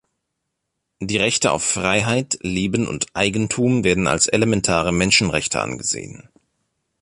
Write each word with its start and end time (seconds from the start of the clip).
Die 0.99 1.17
Rechte 1.17 1.51
auf 1.51 1.63
Freiheit, 1.63 2.39
Leben 2.41 2.87
und 2.87 3.05
Eigentum 3.13 3.83
werden 3.83 4.07
als 4.07 4.25
elementare 4.25 4.91
Menschenrechte 4.91 5.61
angesehen. 5.61 6.27